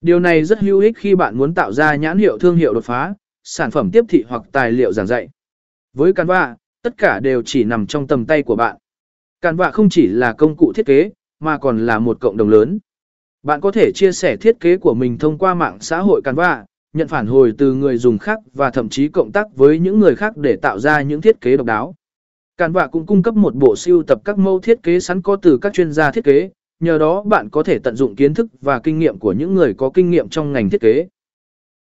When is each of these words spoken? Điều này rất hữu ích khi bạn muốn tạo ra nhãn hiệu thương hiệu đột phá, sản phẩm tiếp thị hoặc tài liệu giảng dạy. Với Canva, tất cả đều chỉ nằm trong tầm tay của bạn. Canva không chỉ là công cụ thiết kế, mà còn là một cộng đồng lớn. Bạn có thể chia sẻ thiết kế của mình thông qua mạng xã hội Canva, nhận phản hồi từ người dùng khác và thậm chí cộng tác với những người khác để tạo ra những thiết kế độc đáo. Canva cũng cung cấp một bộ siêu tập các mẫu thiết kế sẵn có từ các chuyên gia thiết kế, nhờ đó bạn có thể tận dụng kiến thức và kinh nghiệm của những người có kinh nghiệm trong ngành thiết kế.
Điều 0.00 0.20
này 0.20 0.44
rất 0.44 0.58
hữu 0.58 0.80
ích 0.80 0.96
khi 0.96 1.14
bạn 1.14 1.38
muốn 1.38 1.54
tạo 1.54 1.72
ra 1.72 1.96
nhãn 1.96 2.18
hiệu 2.18 2.38
thương 2.38 2.56
hiệu 2.56 2.74
đột 2.74 2.84
phá, 2.84 3.14
sản 3.44 3.70
phẩm 3.70 3.90
tiếp 3.90 4.04
thị 4.08 4.24
hoặc 4.28 4.42
tài 4.52 4.72
liệu 4.72 4.92
giảng 4.92 5.06
dạy. 5.06 5.28
Với 5.92 6.12
Canva, 6.12 6.56
tất 6.82 6.94
cả 6.98 7.20
đều 7.20 7.42
chỉ 7.42 7.64
nằm 7.64 7.86
trong 7.86 8.06
tầm 8.06 8.26
tay 8.26 8.42
của 8.42 8.56
bạn. 8.56 8.76
Canva 9.40 9.70
không 9.70 9.88
chỉ 9.88 10.06
là 10.06 10.32
công 10.32 10.56
cụ 10.56 10.72
thiết 10.72 10.86
kế, 10.86 11.10
mà 11.40 11.58
còn 11.58 11.86
là 11.86 11.98
một 11.98 12.20
cộng 12.20 12.36
đồng 12.36 12.48
lớn. 12.48 12.78
Bạn 13.42 13.60
có 13.60 13.70
thể 13.70 13.92
chia 13.94 14.12
sẻ 14.12 14.36
thiết 14.36 14.60
kế 14.60 14.76
của 14.76 14.94
mình 14.94 15.18
thông 15.18 15.38
qua 15.38 15.54
mạng 15.54 15.78
xã 15.80 16.00
hội 16.00 16.20
Canva, 16.24 16.64
nhận 16.92 17.08
phản 17.08 17.26
hồi 17.26 17.52
từ 17.58 17.74
người 17.74 17.96
dùng 17.96 18.18
khác 18.18 18.38
và 18.52 18.70
thậm 18.70 18.88
chí 18.88 19.08
cộng 19.08 19.32
tác 19.32 19.56
với 19.56 19.78
những 19.78 20.00
người 20.00 20.16
khác 20.16 20.36
để 20.36 20.56
tạo 20.56 20.78
ra 20.78 21.02
những 21.02 21.20
thiết 21.20 21.40
kế 21.40 21.56
độc 21.56 21.66
đáo. 21.66 21.94
Canva 22.56 22.86
cũng 22.86 23.06
cung 23.06 23.22
cấp 23.22 23.34
một 23.34 23.54
bộ 23.54 23.76
siêu 23.76 24.02
tập 24.02 24.20
các 24.24 24.38
mẫu 24.38 24.60
thiết 24.60 24.82
kế 24.82 25.00
sẵn 25.00 25.22
có 25.22 25.36
từ 25.36 25.58
các 25.62 25.72
chuyên 25.72 25.92
gia 25.92 26.10
thiết 26.10 26.24
kế, 26.24 26.50
nhờ 26.80 26.98
đó 26.98 27.22
bạn 27.22 27.48
có 27.50 27.62
thể 27.62 27.78
tận 27.78 27.96
dụng 27.96 28.16
kiến 28.16 28.34
thức 28.34 28.46
và 28.60 28.78
kinh 28.78 28.98
nghiệm 28.98 29.18
của 29.18 29.32
những 29.32 29.54
người 29.54 29.74
có 29.74 29.90
kinh 29.90 30.10
nghiệm 30.10 30.28
trong 30.28 30.52
ngành 30.52 30.70
thiết 30.70 30.80
kế. 30.80 31.08